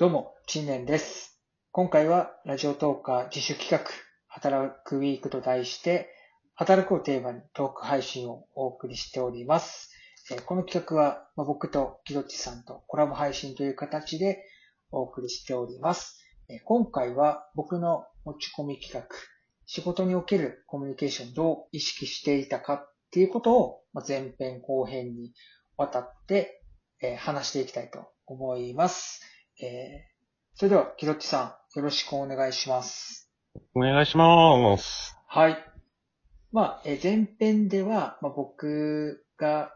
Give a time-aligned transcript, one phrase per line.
[0.00, 1.38] どうも、陳年です。
[1.72, 3.84] 今回はラジオトーカー自主企画、
[4.28, 6.08] 働くウィークと題して、
[6.54, 9.90] 働くをテーマにトーク配信をお送りしております。
[10.32, 14.42] えこの企画は、ま僕とキロッチさんとコラボ配信という形で
[14.90, 16.18] お送りしております。
[16.48, 19.06] え今回は僕の持ち込み企画、
[19.66, 25.34] 仕事におけるコミュニケーションどう意識していたかっていうことを、ま前編後編に
[25.76, 26.62] わたって、
[27.02, 29.20] え話していきたいと思います。
[29.62, 30.10] えー
[30.54, 33.30] それでは、キロッチさん、よろしくお願いします。
[33.74, 35.16] お願いします。
[35.26, 35.56] はい。
[36.52, 39.72] まあ、えー前編では、まあ、僕が、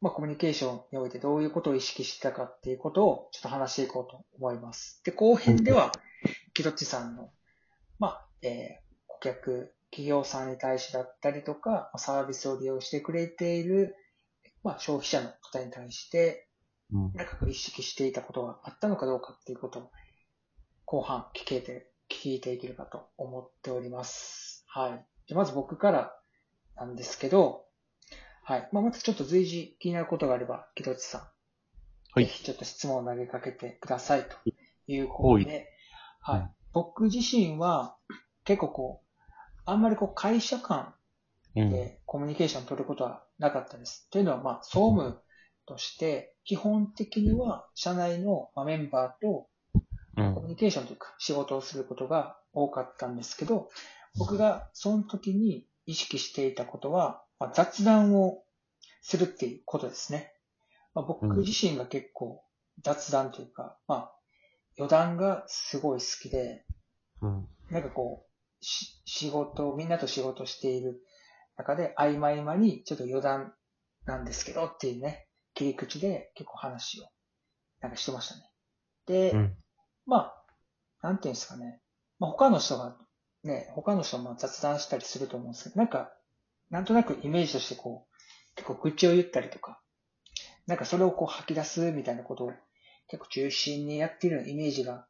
[0.00, 5.00] まあ、コミュニケーションにおいてどういうことを意識してたかっていうことをちょっと話していこうと思います。
[5.04, 5.92] で、後編では、
[6.54, 7.30] キロッチさんの、
[7.98, 13.94] まあ、えー顧客、企業さんに対してだったりとか、まあサービスを利用してくれている、
[14.64, 16.48] まあ、消費者の方に対して、
[16.92, 17.12] うん。
[17.14, 19.90] なんかこう意識していたことがあったのかどうかっていうことを
[20.84, 24.64] 後半聞けて、聞いていければと思っております。
[24.68, 25.06] はい。
[25.26, 26.14] じゃあまず僕から
[26.76, 27.64] なんですけど、
[28.44, 28.68] はい。
[28.72, 31.20] まあ、またちょっと随時気になることがあれば、木戸内さん。
[32.14, 34.36] はいぜひちょっと質問を投げかけてくださいと
[34.86, 35.68] いうことで、
[36.20, 36.40] はい。
[36.40, 37.96] うん僕自身は
[38.44, 39.22] 結構こう、
[39.66, 40.94] あんまりこう会社間
[41.54, 41.70] うん。
[41.70, 44.08] でコミュニケーションを取ることはなかったです。
[44.10, 45.20] というのは、まあ、総務
[45.66, 49.48] として、基本的には社内のまあメンバーと
[50.16, 50.34] うん。
[50.34, 53.70] コミュニケーションというか仕事をすることが多かったんですけど、
[54.18, 58.42] 僕がその時に意識していたことは、まあ、雑談を
[59.00, 60.32] するっていうことですね。
[60.94, 62.44] まあ、僕うん自身が結構
[62.82, 64.12] 雑談というか、まあ、
[64.78, 66.64] 余談がすごい好きで、
[67.22, 67.48] うん。
[67.70, 71.02] なんかこう、し仕事、みんなと仕事している
[71.56, 73.54] 中で、合間合間にちょっと余談
[74.04, 77.08] なんですけどっていうね、切り口で結構話を、
[77.80, 78.42] なんかしてましたね。
[79.06, 79.56] で、うん。
[80.06, 80.32] ま
[81.00, 81.80] あ、なんていうんですかね。
[82.18, 82.96] まあ他の人が、
[83.44, 86.12] ね、他の人も雑談したりすると思うんですけど、なんか、
[86.70, 89.80] なんとなくイメージとしてこう、結構愚痴を言ったりとか、
[90.66, 92.52] なんかそれをこう吐き出すみたいなことを
[93.08, 95.06] 結構中心にやっているようなイメージが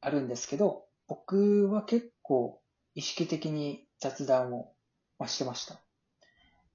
[0.00, 2.60] あるんですけど、僕は結構
[2.94, 4.72] 意識的に雑談を、
[5.18, 5.80] まあ、してました。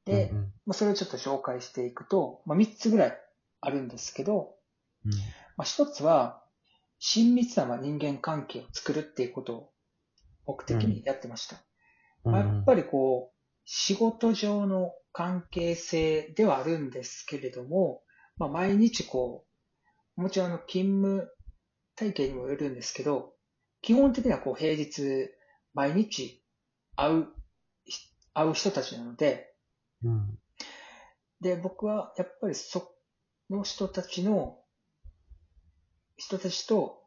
[0.05, 0.37] で、うん。
[0.65, 3.17] まあ、それをちょっと紹介していくと、まあ、3つぐらい
[3.61, 4.55] あるんですけど、
[5.05, 5.11] うん。
[5.11, 5.17] ま
[5.59, 6.43] あ、一つは、
[7.03, 9.73] 親密なまあ人間関係を作るっていうことを
[10.45, 11.57] 目的にやってました。
[12.23, 18.03] まあやっぱりこう、仕事上の関係性ではあるんですけれども、
[18.37, 19.45] まあ、毎日こ
[20.17, 21.29] う、もちろんあの勤務
[21.95, 23.33] 体系にもよるんですけど、
[23.81, 25.29] 基本的にはこう平日
[25.73, 26.43] 毎日
[26.95, 27.27] 会う、
[28.33, 29.50] 会う人たちなので、
[30.03, 30.39] うん。
[31.41, 32.95] で、僕はやっぱりそ
[33.49, 34.59] の人たちの、
[36.17, 37.01] 人たちと、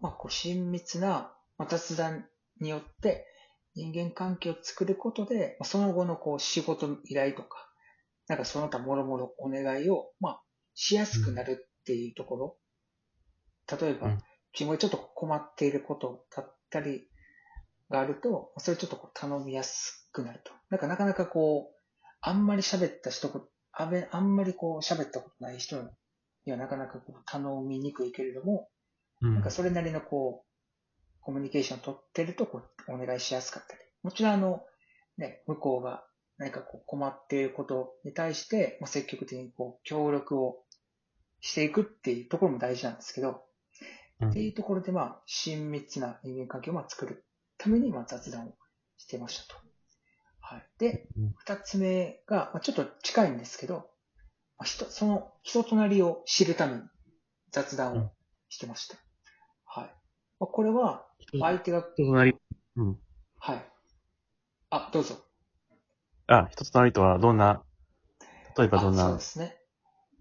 [0.00, 2.26] まあ、こう親密なまあ雑談
[2.60, 3.26] によって
[3.74, 7.68] 人間関係を作ることで、まあその後のこう仕事の依頼とか、
[8.28, 10.42] なんかその他もろもろお願いを、まあ、
[10.74, 12.56] しやすくなるっていうところ。
[13.80, 14.22] 例えば、うん
[14.54, 17.08] 自分がちょっと困っていることだったり
[17.90, 20.52] があると、それをちょっとこう頼みやすくなると。
[20.70, 21.77] なんかなかなかこう、
[22.28, 25.76] あんまり喋った人こ、あべあんまりこう喋ったことない人
[26.44, 28.68] にはなかなかこう頼みにくいけれども、
[29.22, 29.34] うん。
[29.34, 33.80] なんかそれなりのこう、コミュニケーションを取ってるとこう、お願いしやすかったり。
[34.02, 34.60] もちろんあの、
[35.16, 36.04] ね、向こうが
[36.36, 40.58] 何かこう困っていることに対して、まあ、積極的にこう、協力を
[41.40, 47.24] していくっていうところも大事なんですけど、うんっていうところでまあ、親密な人間関係をまあ作る
[47.56, 48.54] ためにまあ雑談を
[48.96, 49.67] してましたと。
[50.48, 50.66] はい。
[50.78, 53.74] で、うん二つ目が、まあ、ちょっと近いんですけど、
[54.58, 56.82] まあ、人、その人となりを知るために
[57.52, 58.10] 雑談を
[58.48, 58.96] してました。
[59.64, 59.94] はい。
[60.40, 61.06] まあ、これは、
[61.38, 62.34] 相手が、人となり、
[62.76, 62.98] うん。
[63.38, 63.64] はい。
[64.70, 65.16] あ、どうぞ。
[66.26, 67.62] あ、人となりとはどんな、
[68.56, 69.04] 例えばどんな？
[69.04, 69.56] あそうで、すね。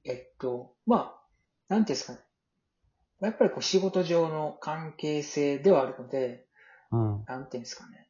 [0.05, 1.19] えっと、ま
[1.69, 2.19] あ、なんていうんですかね。
[3.21, 6.45] やっぱりこう仕事上の関係性ではあるので、
[6.91, 7.23] うん。
[7.25, 8.06] なんていうんですかね。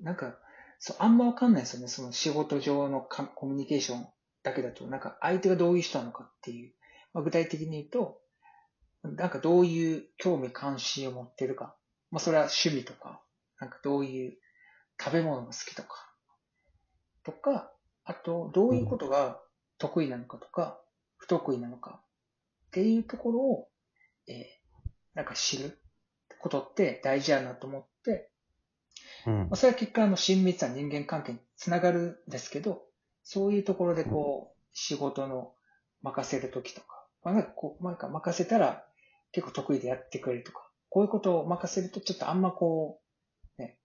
[0.00, 0.38] なんか、
[0.78, 1.88] そう、あんまわかんないですよね。
[1.88, 4.08] その仕事上のコミュニケーション
[4.42, 6.74] だけだと、なんか相手がどういう人なのかっていう。
[7.12, 8.20] まあ、具体的に言うと、
[9.02, 11.76] なんかどういう興味関心を持ってるか。
[12.10, 13.22] まあそれは趣味とか、
[13.60, 14.38] なんかどういう
[15.00, 15.88] 食べ物が好きとか。
[17.24, 17.72] とか、
[18.04, 19.40] あと、どういうことが
[19.78, 20.80] 得意なのかとか、
[21.16, 22.00] 不得意なのか
[22.66, 23.68] っていうところを、
[24.28, 24.58] えー
[25.18, 25.76] なんか知る
[26.38, 27.88] ことって大事やなと思って、
[29.26, 29.56] うんまあ、。
[29.56, 32.82] それは結果、あの、親密な人間関係につながるんですけど、
[33.22, 35.52] そういうところでこう、仕事の
[36.02, 38.84] 任せるときとか、まあ、なんかこう、なんか任せたら
[39.32, 43.00] 結構得意でやってくれるとか、こういうことを任せるとちょっとあんまこ
[43.58, 43.78] う、ね、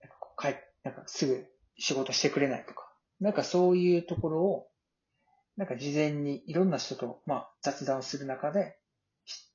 [0.00, 0.56] なんかこう帰っ
[0.88, 1.46] なんかすぐ
[1.76, 2.90] 仕事してくれないとか、
[3.20, 4.68] なんかそういうところを、
[5.56, 8.78] なんか事前にいろんな人と、まあ、雑談をする中で、
[9.24, 9.52] し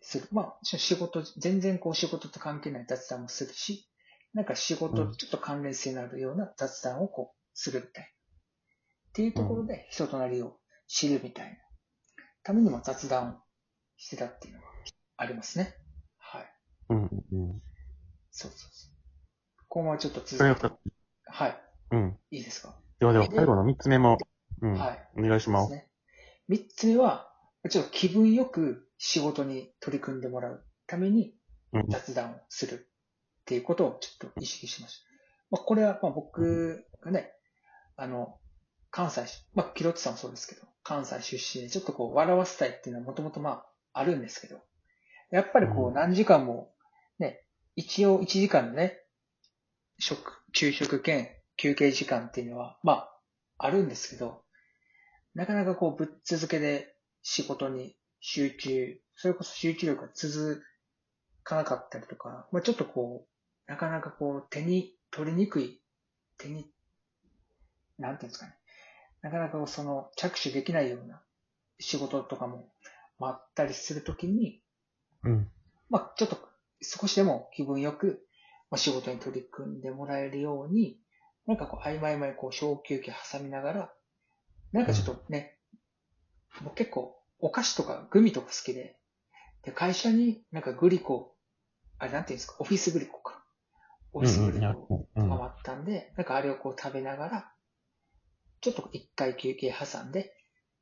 [0.00, 0.28] する。
[0.32, 3.88] まあ、仕事、全然こう仕事と関係ない雑談もするし、
[4.34, 8.08] なんか仕事うんちょっと関連性のあるような雑談をこう、するみたいな。
[8.08, 10.58] っていうところで人となりを
[10.88, 11.56] 知るみたいな。
[12.42, 13.34] ためにも雑談を
[13.96, 14.66] してたっていうのが
[15.16, 15.74] ありますね。
[16.18, 16.52] はい。
[16.90, 17.62] うん、うん。
[18.32, 18.92] そうそうそう。
[19.68, 20.74] 今後はちょっと続けて。
[21.26, 21.60] はい。
[21.92, 22.18] うん。
[22.30, 22.74] いいですか？
[22.98, 24.18] ではでは、最後の三つ目も、
[24.60, 24.74] うん。
[24.74, 25.08] はい。
[25.16, 25.60] お願いしま。
[25.60, 25.88] ですすね。
[26.48, 27.32] 三つ目は、
[27.70, 31.34] ちょっと気分よく仕事に取り組んでもらうために
[31.72, 31.86] うん。
[31.88, 32.90] 雑談をする
[33.44, 35.06] っていうことをちょっと意識しました。
[35.50, 37.30] まあ、これはまあ僕がね、
[37.96, 38.38] あの、
[38.90, 44.62] 関西し、まあ、キロッツさんもそうですけど、関西出身でちょっとこう笑わせたいっていうのはもともとまああるんですけど、
[45.30, 46.72] やっぱりこううん何時間も
[47.18, 47.44] ね、
[47.76, 49.00] 一応1時間のね、
[49.98, 53.20] 食、昼食兼休憩時間っていうのは、まあ、
[53.58, 54.42] あるんですけど、
[55.34, 60.62] なかなかこうぶっ続けで仕事に集中、それこそ集中力が続
[61.42, 63.33] かなかったりとか、まあちょっとこう、
[63.66, 65.80] なかなかこう手に取りにくい、
[66.38, 66.70] 手に、
[67.98, 68.54] なんていうんですかね。
[69.22, 71.22] なかなかその着手できないような
[71.78, 72.68] 仕事とかも
[73.20, 74.62] あったりするときに、
[75.22, 75.48] うん。
[75.88, 76.38] まあ、ちょっと
[76.82, 78.26] 少しでも気分よく、
[78.70, 80.98] まあ、仕事に取り組んでもらえるように、
[81.46, 83.92] なんかこう、曖昧々こう、小休憩挟みながら、
[84.72, 85.58] なんかちょっとね、
[86.62, 88.98] 僕結構、お菓子とかグミとか好きで、
[89.62, 91.34] で、会社になんかグリコ、
[91.98, 93.22] あれなんていうんですか、オフィスグリコ
[94.14, 94.18] か。
[94.18, 95.28] オフィスグリコうん。
[95.28, 97.52] 回ったんで、なんかあれをこう食べながら、
[98.60, 100.34] ちょっと一回休憩挟んで、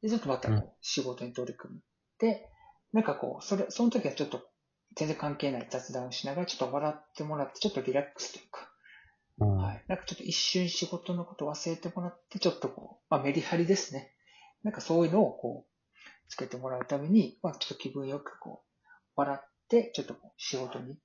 [0.02, 1.80] で、ちょっとまたこう仕事に取り組む。
[2.18, 2.48] で、
[2.92, 4.42] なんかこう、それ、その時はちょっと
[4.94, 8.68] 全然関係ない雑談をしながら、ちょっと笑ってもらって、ちょっとリラックスというか、
[9.38, 9.56] うん。
[9.56, 9.84] はい。
[9.88, 14.14] なんかちょっと一瞬仕事のことを忘れてもらって、ちょっとこう、まあメリハリですね。
[14.62, 15.72] なんかそういうのをこう、
[16.28, 20.96] つけてもらうために、まあちょっと気分よくこう、笑って、ちょっとこう仕事に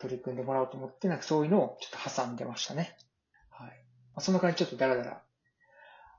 [0.00, 2.96] 取り組んでもらおうと思って、なんかそういうのをちょっと挟んでましたね。
[3.50, 3.68] はい。
[3.68, 3.74] ま
[4.16, 5.22] あ、そんな感じでちょっとダラダラ、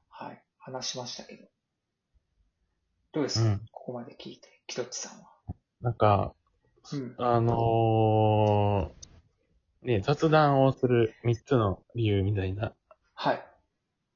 [0.10, 1.48] はい、話しましたけど。
[3.13, 5.28] どうですか、うんここまで聞いて、キトッチさんは。
[5.81, 6.33] なんか、
[6.94, 7.16] うん。
[7.18, 12.74] あのー、ね、雑談をする三つの理由みたいな
[13.16, 13.45] はい。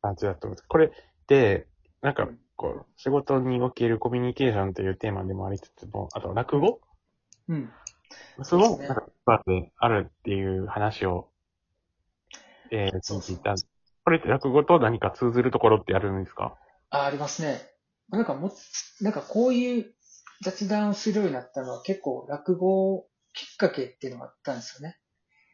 [0.04, 0.90] 感じだと思うんですこれっ
[1.26, 1.68] て、
[2.02, 6.80] なんか、こう、仕事におけるコミュニケーションというテーマでもありつつも、あと、落語？
[7.48, 7.74] うん。
[8.44, 11.30] すねなんか、であるっていう話を、
[12.72, 13.56] えー、そう聞いた。
[14.04, 16.56] これって落語と何か通ずるところってあるんですか？
[16.90, 17.62] あ、ありますね。
[18.10, 18.52] なんかも、
[19.02, 19.94] なんかこういう
[20.44, 25.00] 雑談をするようになったのは結構落語きっかけっていうのがあったんですよね。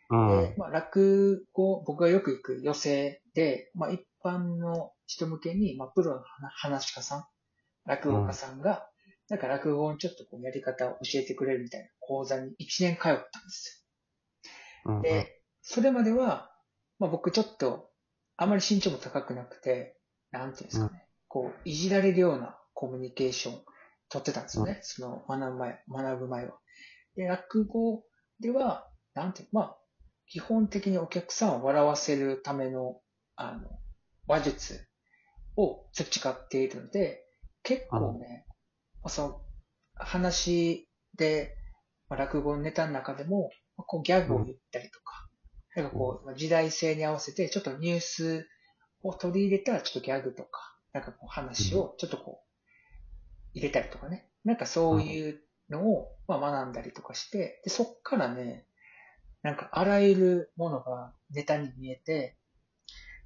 [0.09, 0.41] うん。
[0.41, 6.21] で、まあ落語、僕がよく行く寄席で、まあ一般の人向けに、まあプロの
[6.57, 7.25] 話し家さん、
[7.85, 8.89] 落語家さんが、
[9.31, 13.87] なんか落語のちょっとこうやり方を教えてくれるみたいな講座に1年通ったんです
[14.85, 15.01] うんよ。
[15.03, 16.51] で、それまでは、
[16.99, 17.89] まあ僕ちょっと、
[18.35, 19.95] あまり身長も高くなくて、
[20.31, 23.61] なんていうんですかね、こう、いじられるようなコミュニケーション
[24.09, 24.79] 取ってたんですよね。
[24.81, 26.59] その学ぶ前、学ぶ前は。
[27.15, 28.03] で、落語
[28.41, 29.77] では、なんていう、まあ、
[30.27, 32.99] 基本的にお客さんを笑わせるための、
[33.37, 33.79] あの、
[34.27, 34.87] 話術
[35.55, 37.23] を培っているので、
[37.63, 38.50] 結構ね、まあ、
[39.09, 39.41] その、
[39.95, 41.55] 話で、
[42.09, 45.29] まあ、落語のネタの中でも、まあこうギャグを言ったりとか、
[45.75, 48.47] なんかこう、まあ時代性に合わせて、ちょっとニュース
[49.03, 52.51] を取り入れたちょっとギャグとか、なんかこう話をちょっとこう、
[53.53, 54.29] 入れたりとかね。
[54.43, 58.65] なんかそういうのを、まあ、学んだりとかして、で、そっからね、
[59.43, 62.37] なんかあらゆるものがネタに見えて、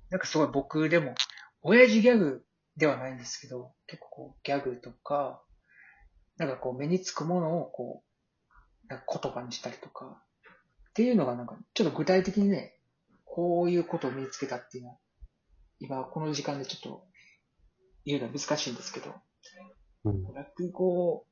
[0.09, 1.15] なんかすごい僕でも、
[1.61, 2.45] 親父ギャグ
[2.77, 5.41] ではないんですけど、結構こうギャグとか、
[6.37, 8.03] なんかこう目につくものをこ
[8.87, 10.21] う、なんか言葉にしたりとか、
[10.89, 12.77] っていうのがなんかちょっと具体的にね、
[13.23, 14.97] こういうことを身につけたっていうのは、
[15.79, 17.05] 今この時間でちょっと
[18.05, 19.13] 言うのは難しいんですけど、
[20.05, 20.23] うん。
[20.33, 21.25] 落語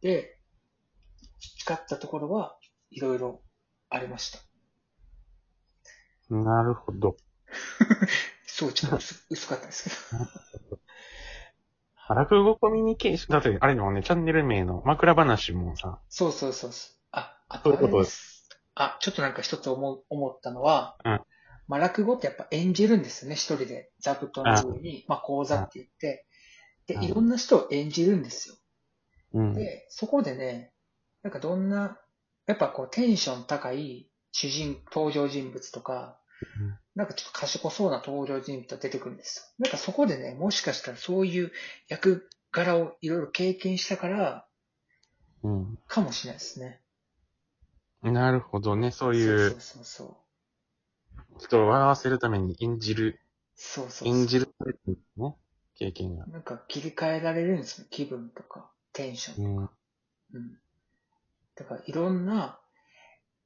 [0.00, 0.38] で
[1.40, 2.58] 培ったところは
[2.90, 3.42] いろいろ
[3.90, 4.38] ありました。
[6.30, 7.16] なるほど。
[8.46, 10.78] すごいちょっと薄薄かったですけど。
[12.14, 16.94] 落語コミュニケーション、だって、あれでもね、チャンネル名の枕話もさ、そうそうそうそう。
[17.12, 18.48] あ、あとそういうことです。
[18.74, 21.20] あ、ちょっとなんか一つ思う思ったのは、うん
[21.68, 23.90] まあ落語ってやっぱ演じるんですよね、一人で。
[24.00, 26.26] 座布団の上に、まあ講座って言って。
[26.86, 28.54] で、はいいろんな人を演じるんですよ。
[29.34, 29.54] うん。
[29.54, 30.72] で、そこでね、
[31.22, 31.98] なんかどんな、
[32.46, 36.18] やっぱこうテンション高い主人、登場人物とか、
[36.98, 39.44] なんかちょっと賢そうな登場人物が出てくるんですよ。
[39.64, 41.52] なんかそこでね、もしかしたらそういう
[41.86, 44.48] 役柄をいろいろ経験したから、
[45.44, 45.78] うん。
[45.86, 46.80] かもしれないですね。
[48.02, 48.90] なるほどね。
[48.90, 51.38] そういそうう、そうそう。
[51.38, 53.20] 人を笑わせるために演じる、
[53.54, 54.08] そうそうそう。
[54.08, 54.48] 演じる
[55.16, 55.36] ね。
[55.76, 56.26] 経験が。
[56.26, 57.86] なんか切り替えられるんですよ。
[57.90, 59.56] 気分とか、テンション。
[59.56, 59.70] うん。
[60.34, 60.58] うん。
[61.54, 62.60] だからいろんな、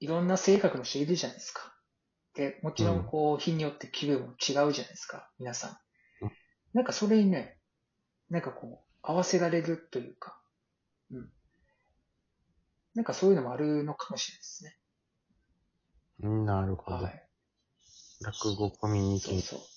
[0.00, 1.71] いろんな性格の人いるじゃないですか。
[2.34, 5.30] で、もちろんこう、日によって気分も違うじゃないですか。
[5.38, 6.32] 皆さんうん。
[6.72, 7.58] なんかそれにね、
[8.30, 10.40] なんかこう、合わせられるというか、
[11.10, 11.30] うん。
[12.94, 14.76] なんかそういうのもあるのかもしれないですね。
[16.44, 16.96] なるほど。
[16.98, 17.28] はい。
[18.22, 19.68] 落語コミュニケーシそうそう。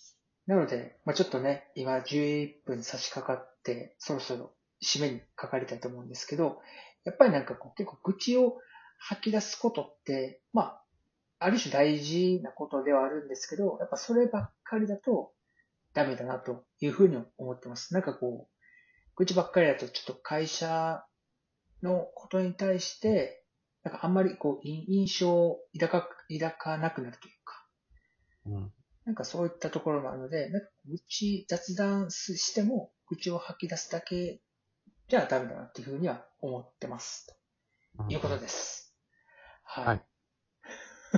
[0.47, 6.62] なので、まあちょっとね、今11分差し掛かって、そろそろ締めにかかりたいと思うんですけど、
[7.03, 8.57] やっぱりなんかこう結構愚痴を
[9.00, 10.84] 吐き出すことって、まあ、
[11.45, 15.31] ある種大事なことではあるんですけど、やっぱそればっかりだと
[15.93, 17.93] ダメだなというふうに思ってます。
[17.93, 18.65] なんかこう、
[19.15, 21.05] 愚痴ばっかりだとちょっと会社
[21.83, 23.45] のことに対して、
[23.83, 27.67] なんかあんまりこう、い印象を抱か抱かなくなるというか。
[28.47, 28.73] うん。
[29.05, 34.41] なんかそういったところもあるので、なんか愚痴、雑談しても愚痴を吐き出すだけ
[35.07, 37.27] じゃダメだなっていうふうには思ってます。
[37.27, 38.95] ということです。
[39.63, 39.85] はい。
[39.85, 40.14] はい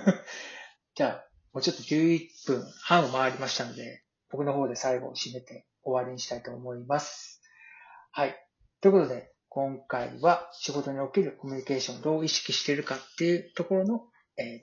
[0.96, 7.42] じゃあ、もうちょっと11分半を回りましたので、僕の方で最後を締めて終わりにしたいと思います。
[8.12, 8.36] はい。
[8.82, 14.08] ということで、今回は仕事におけるコミュニケーションをどう意識しているかっていうところの、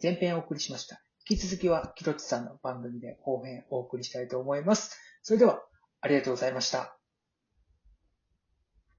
[0.02, 1.02] 前編をお送りしました。
[1.28, 4.96] 引き続きは、キロチさんの番組で後編をお送りしたいと思います。
[5.22, 5.62] それでは、
[6.00, 6.98] ありがとうございました。